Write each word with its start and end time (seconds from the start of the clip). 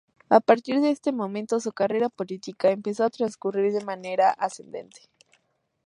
A 0.29 0.39
partir 0.39 0.81
de 0.81 0.89
ese 0.89 1.11
momento, 1.11 1.59
su 1.59 1.73
carrera 1.73 2.09
política 2.09 2.71
empezó 2.71 3.03
a 3.03 3.11
transcurrir 3.11 3.71
de 3.71 3.85
manera 3.85 4.31
ascendente. 4.31 5.03